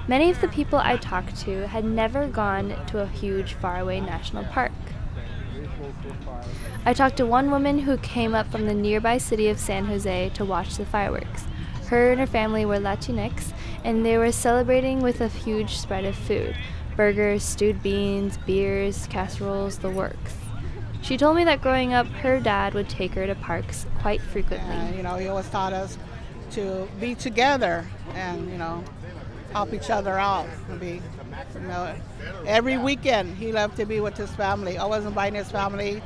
Many 0.09 0.29
of 0.29 0.41
the 0.41 0.49
people 0.49 0.81
I 0.81 0.97
talked 0.97 1.37
to 1.43 1.69
had 1.69 1.85
never 1.85 2.27
gone 2.27 2.75
to 2.87 2.99
a 2.99 3.07
huge, 3.07 3.55
faraway 3.55 4.01
national 4.01 4.43
park. 4.47 4.73
I 6.85 6.93
talked 6.93 7.19
to 7.19 7.27
one 7.27 7.53
woman 7.53 7.79
who 7.79 7.97
came 7.99 8.35
up 8.35 8.51
from 8.51 8.67
the 8.67 8.75
nearby 8.75 9.19
city 9.19 9.47
of 9.47 9.61
San 9.61 9.85
Jose 9.85 10.31
to 10.31 10.45
watch 10.45 10.77
the 10.77 10.85
fireworks. 10.85 11.45
Her 11.87 12.11
and 12.11 12.19
her 12.19 12.27
family 12.27 12.65
were 12.65 12.81
Latinx, 12.81 13.53
and 13.85 14.05
they 14.05 14.19
were 14.19 14.33
celebrating 14.33 15.01
with 15.01 15.21
a 15.21 15.29
huge 15.29 15.77
spread 15.77 16.05
of 16.05 16.17
food 16.17 16.57
burgers, 16.97 17.45
stewed 17.45 17.85
beans, 17.85 18.37
beers, 18.39 19.07
casseroles, 19.07 19.79
the 19.79 19.91
works. 19.91 20.35
She 21.03 21.17
told 21.17 21.37
me 21.37 21.45
that 21.45 21.63
growing 21.63 21.93
up, 21.95 22.07
her 22.07 22.41
dad 22.41 22.75
would 22.75 22.89
take 22.89 23.15
her 23.15 23.27
to 23.27 23.35
parks 23.35 23.87
quite 24.01 24.21
frequently. 24.21 24.73
And, 24.73 24.95
you 24.97 25.03
know, 25.03 25.17
he 25.17 25.29
always 25.29 25.49
taught 25.49 25.73
us 25.73 25.99
to 26.53 26.89
be 27.01 27.15
together 27.15 27.87
and, 28.15 28.51
you 28.51 28.59
know, 28.59 28.85
help 29.53 29.73
each 29.73 29.91
other 29.91 30.19
out. 30.19 30.47
Be, 30.79 31.01
you 31.55 31.61
know, 31.61 31.95
every 32.47 32.77
weekend 32.77 33.37
he 33.37 33.53
loved 33.53 33.77
to 33.77 33.87
be 33.87 34.01
with 34.01 34.17
his 34.17 34.31
family. 34.31 34.79
I 34.79 34.85
was 34.85 35.05
inviting 35.07 35.37
his 35.37 35.51
family. 35.51 36.03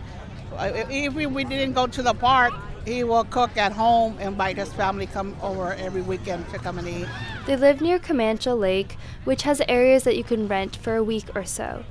Uh, 0.57 0.85
even 0.91 1.35
we 1.35 1.45
didn't 1.45 1.75
go 1.75 1.87
to 1.87 2.03
the 2.03 2.15
park, 2.15 2.53
he 2.85 3.03
will 3.03 3.25
cook 3.25 3.57
at 3.57 3.73
home 3.73 4.17
and 4.19 4.29
invite 4.29 4.57
his 4.57 4.73
family 4.75 5.07
come 5.07 5.35
over 5.43 5.73
every 5.75 6.03
weekend 6.03 6.49
to 6.51 6.59
come 6.59 6.79
and 6.79 6.87
eat. 6.87 7.09
They 7.47 7.57
live 7.57 7.81
near 7.81 7.99
Camanche 7.99 8.57
Lake, 8.59 8.97
which 9.25 9.43
has 9.43 9.61
areas 9.69 10.05
that 10.05 10.17
you 10.17 10.25
can 10.25 10.47
rent 10.47 10.77
for 10.77 10.95
a 10.95 11.03
week 11.03 11.25
or 11.35 11.45
so. 11.45 11.85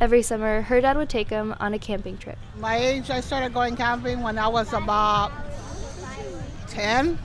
Every 0.00 0.22
summer, 0.22 0.62
her 0.62 0.80
dad 0.80 0.96
would 0.96 1.08
take 1.08 1.28
him 1.28 1.56
on 1.58 1.74
a 1.74 1.78
camping 1.78 2.18
trip. 2.18 2.38
My 2.58 2.76
age, 2.76 3.10
I 3.10 3.20
started 3.20 3.52
going 3.52 3.74
camping 3.74 4.22
when 4.22 4.38
I 4.38 4.46
was 4.46 4.72
about 4.72 5.32
10, 6.68 7.18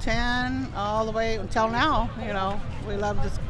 10, 0.00 0.72
all 0.76 1.04
the 1.04 1.10
way 1.10 1.34
until 1.34 1.68
now. 1.68 2.08
You 2.20 2.32
know, 2.32 2.60
we 2.86 2.94
love 2.94 3.20
just 3.24 3.40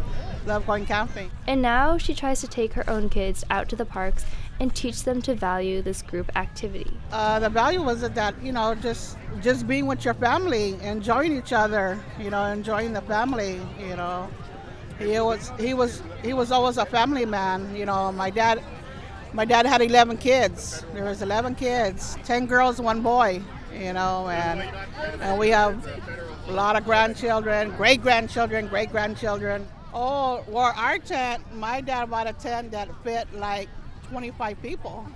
love 0.47 0.67
going 0.67 0.87
camping. 0.87 1.31
And 1.47 1.61
now 1.61 1.99
she 1.99 2.15
tries 2.15 2.41
to 2.41 2.49
take 2.49 2.73
her 2.73 2.89
own 2.89 3.11
kids 3.11 3.45
out 3.51 3.69
to 3.69 3.77
the 3.77 3.85
parks 3.85 4.25
and 4.59 4.75
teach 4.75 5.03
them 5.03 5.21
to 5.23 5.35
value 5.35 5.83
this 5.83 6.01
group 6.01 6.35
activity. 6.35 6.91
Uh, 7.13 7.39
the 7.39 7.51
value 7.51 7.83
was 7.83 8.01
that 8.01 8.43
you 8.43 8.53
know 8.53 8.75
just 8.75 9.19
just 9.43 9.69
being 9.69 9.87
with 9.87 10.03
your 10.03 10.15
family, 10.15 10.79
enjoying 10.81 11.37
each 11.37 11.53
other, 11.53 12.03
you 12.19 12.31
know, 12.31 12.45
enjoying 12.45 12.95
the 12.95 13.03
family, 13.03 13.61
you 13.79 13.97
know 13.97 14.31
he 14.99 15.21
was 15.21 15.53
he 15.59 15.75
was 15.75 16.03
he 16.23 16.33
was 16.33 16.51
always 16.51 16.77
a 16.79 16.87
family 16.87 17.27
man. 17.27 17.75
You 17.75 17.87
know, 17.87 18.13
my 18.13 18.31
dad 18.31 18.63
my 19.33 19.45
dad 19.45 19.67
had 19.67 19.83
11 19.83 20.17
kids. 20.19 20.85
There 20.95 21.05
was 21.05 21.21
11 21.21 21.57
kids, 21.57 22.17
10 22.25 22.47
girls, 22.47 22.81
one 22.81 23.03
boy. 23.03 23.43
You 23.75 23.93
know, 23.93 24.29
and 24.29 24.63
and 25.21 25.39
we 25.39 25.51
have 25.51 25.87
a 26.49 26.53
lot 26.53 26.77
of 26.77 26.85
grandchildren, 26.85 27.71
great 27.77 28.01
grandchildren, 28.01 28.69
great 28.69 28.91
grandchildren. 28.91 29.69
Oh, 29.93 30.45
well, 30.47 30.73
our 30.77 30.99
tent, 30.99 31.43
my 31.55 31.81
dad 31.81 32.11
bought 32.11 32.27
a 32.27 32.33
tent 32.33 32.71
that 32.73 32.89
fit 33.03 33.33
like 33.35 33.69
25 34.09 34.61
people. 34.63 35.07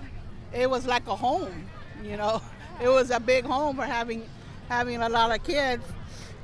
It 0.53 0.69
was 0.69 0.85
like 0.85 1.07
a 1.07 1.15
home, 1.15 1.65
you 2.03 2.17
know. 2.17 2.41
It 2.81 2.89
was 2.89 3.11
a 3.11 3.19
big 3.19 3.45
home 3.45 3.75
for 3.75 3.83
having 3.83 4.27
having 4.67 5.03
a 5.03 5.09
lot 5.09 5.29
of 5.29 5.43
kids. 5.43 5.83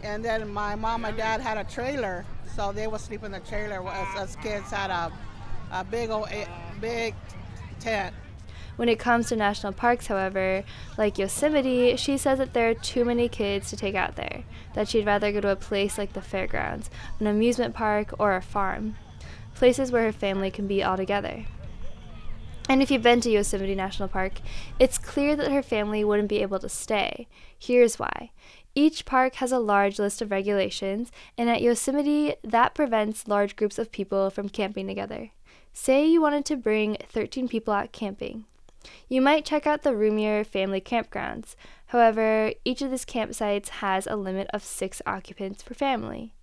And 0.04 0.24
then 0.24 0.48
my 0.54 0.76
mom 0.76 1.04
and 1.06 1.18
dad 1.18 1.42
had 1.42 1.58
a 1.58 1.64
trailer 1.64 2.26
so 2.58 2.72
they 2.72 2.88
would 2.88 3.00
sleep 3.00 3.24
in 3.24 3.32
the 3.32 3.40
trailer 3.42 3.88
as 3.88 4.18
us 4.18 4.36
kids 4.38 4.72
had 4.72 4.90
a, 4.90 5.14
a 5.72 5.84
big 5.84 6.10
old 6.10 6.28
big 6.82 7.14
tent. 7.80 8.14
When 8.78 8.90
it 8.90 9.00
comes 9.00 9.30
to 9.30 9.36
national 9.36 9.74
parks, 9.74 10.08
however, 10.08 10.64
like 10.98 11.18
Yosemite, 11.18 11.96
she 11.98 12.18
says 12.18 12.40
that 12.40 12.54
there 12.54 12.70
are 12.70 12.74
too 12.74 13.06
many 13.06 13.30
kids 13.30 13.70
to 13.70 13.78
take 13.78 13.96
out 13.96 14.16
there, 14.16 14.44
that 14.74 14.88
she'd 14.88 15.06
rather 15.06 15.32
go 15.32 15.42
to 15.42 15.50
a 15.50 15.56
place 15.56 15.98
like 15.98 16.14
the 16.14 16.22
fairgrounds, 16.22 16.90
an 17.20 17.28
amusement 17.28 17.74
park, 17.74 18.14
or 18.20 18.36
a 18.36 18.42
farm, 18.42 18.96
places 19.56 19.92
where 19.92 20.04
her 20.04 20.12
family 20.12 20.52
can 20.52 20.68
be 20.68 20.84
all 20.84 20.98
together. 20.98 21.46
And 22.70 22.82
if 22.82 22.92
you've 22.92 23.02
been 23.02 23.22
to 23.22 23.32
Yosemite 23.32 23.76
National 23.76 24.10
Park, 24.10 24.42
it's 24.78 24.98
clear 24.98 25.36
that 25.38 25.52
her 25.52 25.64
family 25.64 26.04
wouldn't 26.04 26.28
be 26.28 26.42
able 26.42 26.60
to 26.60 26.70
stay. 26.70 27.28
Here's 27.58 27.98
why. 27.98 28.32
Each 28.78 29.06
park 29.06 29.38
has 29.38 29.52
a 29.52 29.58
large 29.58 29.98
list 29.98 30.22
of 30.22 30.30
regulations, 30.30 31.12
and 31.36 31.50
at 31.50 31.64
Yosemite, 31.64 32.36
that 32.44 32.76
prevents 32.76 33.28
large 33.28 33.56
groups 33.56 33.80
of 33.80 33.92
people 33.92 34.30
from 34.30 34.50
camping 34.50 34.86
together. 34.86 35.32
Say 35.74 36.06
you 36.06 36.22
wanted 36.22 36.46
to 36.46 36.56
bring 36.56 36.96
13 37.10 37.48
people 37.48 37.74
out 37.74 37.92
camping. 37.92 38.46
You 39.10 39.20
might 39.20 39.46
check 39.46 39.66
out 39.66 39.82
the 39.82 39.96
roomier 39.96 40.44
family 40.44 40.80
campgrounds. 40.80 41.56
However, 41.88 42.54
each 42.64 42.84
of 42.84 42.92
these 42.92 43.04
campsites 43.04 43.70
has 43.70 44.06
a 44.06 44.16
limit 44.16 44.48
of 44.54 44.64
six 44.64 45.02
occupants 45.08 45.64
per 45.64 45.74
family. 45.74 46.36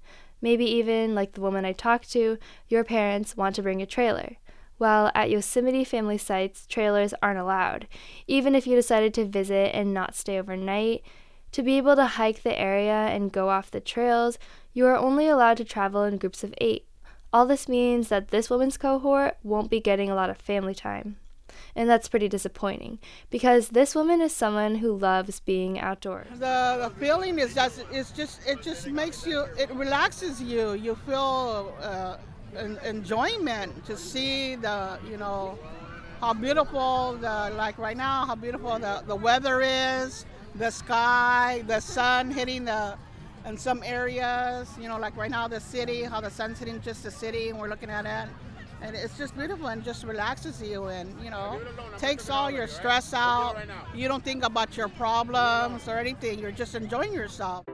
Maybe 0.43 0.65
even, 0.65 1.15
like 1.15 1.35
the 1.35 1.41
woman 1.41 1.65
I 1.65 1.71
talked 1.71 2.11
to, 2.15 2.39
your 2.69 2.83
parents 2.83 3.37
want 3.37 3.55
to 3.55 3.63
bring 3.63 3.81
a 3.81 3.87
trailer. 3.87 4.39
Well, 4.77 5.13
at 5.15 5.31
Yosemite 5.31 5.85
family 5.85 6.19
sites, 6.19 6.67
trailers 6.67 7.15
aren't 7.23 7.39
allowed. 7.39 7.87
Even 8.27 8.57
if 8.57 8.67
you 8.67 8.75
decided 8.75 9.15
to 9.15 9.25
visit 9.25 9.73
and 9.73 9.95
not 9.95 10.17
stay 10.17 10.37
overnight, 10.37 11.05
to 11.55 11.63
be 11.63 11.77
able 11.79 11.95
to 11.95 12.05
hike 12.05 12.43
the 12.43 12.59
area 12.59 13.07
and 13.15 13.31
go 13.31 13.49
off 13.49 13.71
the 13.71 13.79
trails, 13.79 14.41
you 14.73 14.85
are 14.87 14.97
only 14.97 15.29
allowed 15.29 15.57
to 15.57 15.65
travel 15.65 16.03
in 16.03 16.19
groups 16.19 16.43
of 16.43 16.53
eight. 16.59 16.85
All 17.33 17.47
this 17.47 17.69
means 17.69 18.09
that 18.09 18.29
this 18.29 18.51
woman's 18.51 18.77
cohort 18.77 19.37
won't 19.45 19.71
be 19.71 19.79
getting 19.79 20.11
a 20.11 20.17
lot 20.17 20.31
of 20.31 20.37
family 20.37 20.75
time. 20.75 21.17
And 21.77 21.89
that's 21.89 22.09
pretty 22.09 22.29
disappointing 22.29 22.99
because 23.31 23.69
this 23.69 23.95
woman 23.95 24.21
is 24.21 24.33
someone 24.33 24.77
who 24.77 24.97
loves 24.97 25.39
being 25.39 25.79
outdoors. 25.79 26.27
The, 26.33 26.89
the 26.89 26.93
feeling 26.99 27.39
is 27.39 27.55
just 27.55 27.85
it's 27.93 28.11
just 28.11 28.41
it 28.49 28.61
just 28.61 28.89
makes 28.89 29.25
you 29.25 29.47
it 29.57 29.71
relaxes 29.71 30.43
you. 30.43 30.73
You 30.73 30.97
feel 31.07 31.73
uh, 31.81 32.17
an 32.57 32.79
enjoyment 32.85 33.85
to 33.87 33.97
see 33.97 34.57
the 34.57 34.99
you 35.09 35.17
know 35.17 35.57
how 36.21 36.35
beautiful 36.35 37.17
the 37.21 37.53
like 37.57 37.79
right 37.79 37.97
now 37.97 38.27
how 38.27 38.35
beautiful 38.35 38.77
the, 38.79 39.05
the 39.07 39.15
weather 39.15 39.61
is 39.61 40.27
the 40.55 40.71
sky, 40.71 41.63
the 41.67 41.81
sun 41.81 42.31
hitting 42.31 42.65
the 42.65 42.97
in 43.47 43.59
some 43.59 43.83
areas, 43.85 44.71
you 44.81 44.89
know, 44.89 44.99
like 44.99 45.17
right 45.17 45.31
now 45.31 45.47
the 45.47 45.61
city, 45.61 46.03
how 46.03 46.21
the 46.21 46.31
sun's 46.31 46.59
hitting 46.59 46.81
just 46.81 47.03
the 47.03 47.11
city 47.11 47.51
and 47.51 47.59
we're 47.59 47.69
looking 47.69 47.91
at 47.91 48.07
it. 48.07 48.33
And 48.81 48.95
it's 48.97 49.17
just 49.17 49.37
beautiful 49.37 49.69
and 49.69 49.85
just 49.85 50.05
relaxes 50.05 50.63
you 50.63 50.87
and, 50.87 51.15
you 51.23 51.31
know, 51.31 51.61
takes 51.99 52.31
all 52.31 52.51
your 52.51 52.67
stress 52.67 53.15
out. 53.15 53.57
You 53.95 54.09
don't 54.09 54.25
think 54.25 54.45
about 54.45 54.77
your 54.77 54.89
problems 54.89 55.89
or 55.89 55.99
anything. 55.99 56.39
You're 56.39 56.53
just 56.53 56.75
enjoying 56.75 57.13
yourself. 57.13 57.65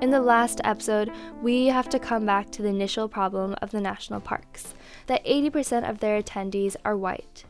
In 0.00 0.10
the 0.10 0.20
last 0.20 0.60
episode, 0.62 1.10
we 1.40 1.66
have 1.66 1.88
to 1.88 1.98
come 1.98 2.26
back 2.26 2.50
to 2.50 2.62
the 2.62 2.68
initial 2.68 3.08
problem 3.08 3.54
of 3.62 3.70
the 3.70 3.80
national 3.80 4.20
parks 4.20 4.74
that 5.06 5.24
80% 5.24 5.88
of 5.88 6.00
their 6.00 6.22
attendees 6.22 6.76
are 6.84 6.96
white. 6.96 7.44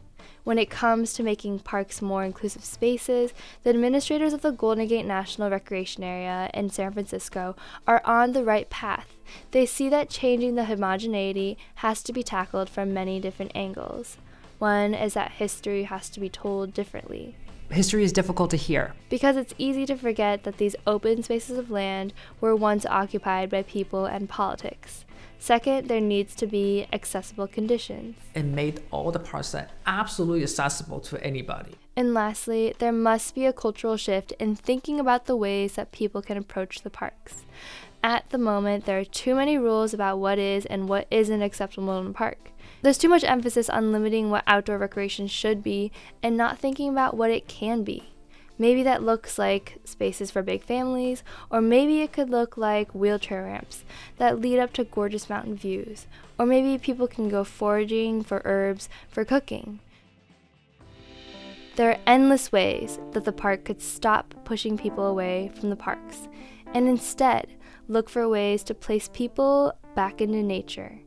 When 0.46 0.60
it 0.60 0.70
comes 0.70 1.12
to 1.14 1.24
making 1.24 1.58
parks 1.58 2.00
more 2.00 2.22
inclusive 2.22 2.64
spaces, 2.64 3.34
the 3.64 3.70
administrators 3.70 4.32
of 4.32 4.42
the 4.42 4.52
Golden 4.52 4.86
Gate 4.86 5.04
National 5.04 5.50
Recreation 5.50 6.04
Area 6.04 6.48
in 6.54 6.70
San 6.70 6.92
Francisco 6.92 7.56
are 7.84 8.00
on 8.04 8.30
the 8.30 8.44
right 8.44 8.70
path. 8.70 9.16
They 9.50 9.66
see 9.66 9.88
that 9.88 10.08
changing 10.08 10.54
the 10.54 10.66
homogeneity 10.66 11.58
has 11.82 12.00
to 12.04 12.12
be 12.12 12.22
tackled 12.22 12.70
from 12.70 12.94
many 12.94 13.18
different 13.18 13.50
angles. 13.56 14.18
One 14.60 14.94
is 14.94 15.14
that 15.14 15.32
history 15.32 15.82
has 15.82 16.08
to 16.10 16.20
be 16.20 16.28
told 16.28 16.72
differently. 16.72 17.34
history 17.68 18.04
is 18.04 18.12
difficult 18.12 18.50
to 18.50 18.56
hear. 18.56 18.94
Because 19.10 19.36
it's 19.36 19.52
easy 19.58 19.84
to 19.86 19.96
forget 19.96 20.44
that 20.44 20.58
these 20.58 20.76
open 20.86 21.24
spaces 21.24 21.58
of 21.58 21.72
land 21.72 22.12
were 22.40 22.54
once 22.54 22.86
occupied 22.86 23.50
by 23.50 23.64
people 23.64 24.04
and 24.04 24.28
politics. 24.28 25.04
Second, 25.38 25.88
there 25.88 26.00
needs 26.00 26.34
to 26.36 26.46
be 26.46 26.86
accessible 26.92 27.46
conditions. 27.46 28.16
And 28.34 28.54
made 28.54 28.82
all 28.90 29.12
the 29.12 29.18
parks 29.18 29.54
absolutely 29.86 30.42
accessible 30.42 31.00
to 31.00 31.22
anybody. 31.24 31.74
And 31.94 32.12
lastly, 32.12 32.74
there 32.78 32.92
must 32.92 33.34
be 33.34 33.46
a 33.46 33.52
cultural 33.52 33.96
shift 33.96 34.32
in 34.32 34.54
thinking 34.56 35.00
about 35.00 35.26
the 35.26 35.36
ways 35.36 35.74
that 35.74 35.92
people 35.92 36.20
can 36.20 36.36
approach 36.36 36.82
the 36.82 36.90
parks. 36.90 37.44
At 38.02 38.28
the 38.30 38.38
moment, 38.38 38.84
there 38.84 38.98
are 38.98 39.04
too 39.04 39.34
many 39.34 39.58
rules 39.58 39.94
about 39.94 40.18
what 40.18 40.38
is 40.38 40.66
and 40.66 40.88
what 40.88 41.06
isn't 41.10 41.42
acceptable 41.42 41.98
in 41.98 42.08
a 42.08 42.12
park. 42.12 42.50
There's 42.82 42.98
too 42.98 43.08
much 43.08 43.24
emphasis 43.24 43.70
on 43.70 43.92
limiting 43.92 44.30
what 44.30 44.44
outdoor 44.46 44.78
recreation 44.78 45.26
should 45.26 45.62
be 45.62 45.90
and 46.22 46.36
not 46.36 46.58
thinking 46.58 46.88
about 46.88 47.16
what 47.16 47.30
it 47.30 47.48
can 47.48 47.82
be. 47.82 48.10
Maybe 48.58 48.82
that 48.84 49.02
looks 49.02 49.38
like 49.38 49.78
spaces 49.84 50.30
for 50.30 50.42
big 50.42 50.62
families, 50.62 51.22
or 51.50 51.60
maybe 51.60 52.00
it 52.00 52.12
could 52.12 52.30
look 52.30 52.56
like 52.56 52.94
wheelchair 52.94 53.44
ramps 53.44 53.84
that 54.16 54.40
lead 54.40 54.58
up 54.58 54.72
to 54.74 54.84
gorgeous 54.84 55.28
mountain 55.28 55.56
views, 55.56 56.06
or 56.38 56.46
maybe 56.46 56.78
people 56.78 57.06
can 57.06 57.28
go 57.28 57.44
foraging 57.44 58.22
for 58.22 58.40
herbs 58.44 58.88
for 59.08 59.24
cooking. 59.24 59.80
There 61.76 61.90
are 61.90 61.98
endless 62.06 62.50
ways 62.50 62.98
that 63.12 63.26
the 63.26 63.32
park 63.32 63.64
could 63.66 63.82
stop 63.82 64.34
pushing 64.44 64.78
people 64.78 65.06
away 65.06 65.50
from 65.60 65.68
the 65.68 65.76
parks 65.76 66.26
and 66.72 66.88
instead 66.88 67.48
look 67.88 68.08
for 68.08 68.26
ways 68.26 68.62
to 68.64 68.74
place 68.74 69.10
people 69.12 69.74
back 69.94 70.22
into 70.22 70.42
nature. 70.42 71.00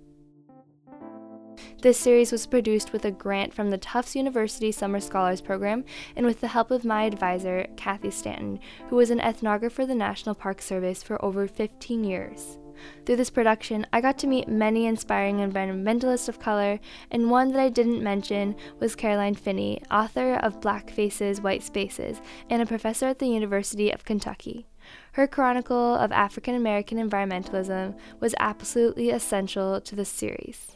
This 1.81 1.97
series 1.97 2.33
was 2.33 2.45
produced 2.45 2.91
with 2.91 3.05
a 3.05 3.11
grant 3.11 3.53
from 3.53 3.69
the 3.69 3.77
Tufts 3.77 4.13
University 4.13 4.69
Summer 4.69 4.99
Scholars 4.99 5.39
Program 5.39 5.85
and 6.17 6.25
with 6.25 6.41
the 6.41 6.49
help 6.49 6.71
of 6.71 6.83
my 6.83 7.03
advisor, 7.03 7.67
Cathy 7.77 8.11
Stanton, 8.11 8.59
who 8.89 8.97
was 8.97 9.11
an 9.11 9.19
ethnographer 9.19 9.83
of 9.83 9.87
the 9.87 9.95
National 9.95 10.35
Park 10.35 10.61
Service 10.61 11.01
for 11.01 11.23
over 11.23 11.47
15 11.47 12.03
years. 12.03 12.57
Through 13.05 13.15
this 13.15 13.29
production, 13.29 13.87
I 13.93 14.01
got 14.01 14.17
to 14.17 14.27
meet 14.27 14.49
many 14.49 14.87
inspiring 14.87 15.37
environmentalists 15.37 16.27
of 16.27 16.37
color, 16.37 16.81
and 17.11 17.31
one 17.31 17.53
that 17.53 17.61
I 17.61 17.69
didn't 17.69 18.03
mention 18.03 18.57
was 18.81 18.93
Carolyn 18.93 19.35
Finney, 19.35 19.81
author 19.89 20.33
of 20.33 20.59
Black 20.59 20.89
Faces, 20.89 21.39
White 21.39 21.63
Spaces, 21.63 22.19
and 22.49 22.61
a 22.61 22.65
professor 22.65 23.07
at 23.07 23.19
the 23.19 23.27
University 23.27 23.89
of 23.89 24.03
Kentucky. 24.03 24.67
Her 25.13 25.27
chronicle 25.27 25.95
of 25.95 26.11
African 26.11 26.55
American 26.55 26.97
environmentalism 26.97 27.97
was 28.19 28.35
absolutely 28.37 29.11
essential 29.11 29.79
to 29.79 29.95
the 29.95 30.05
series. 30.05 30.75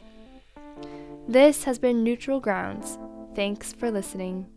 This 1.28 1.64
has 1.64 1.80
been 1.80 2.04
Neutral 2.04 2.40
Grounds. 2.40 2.98
Thanks 3.36 3.74
for 3.74 3.90
listening. 3.90 4.48